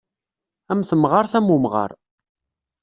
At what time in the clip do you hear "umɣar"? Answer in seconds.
1.55-1.91